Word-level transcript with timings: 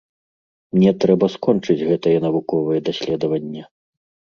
Мне 0.77 0.93
трэба 1.03 1.25
скончыць 1.35 1.87
гэтае 1.91 2.15
навуковае 2.25 2.79
даследаванне. 2.91 3.71